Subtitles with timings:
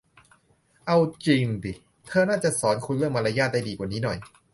[0.87, 1.73] เอาจริงดิ
[2.07, 4.17] เธอน่าจะสอนคุณเรื่องมารยาทได้ดีกว่านี้หน่อย